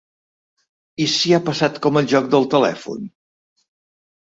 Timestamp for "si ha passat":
1.15-1.77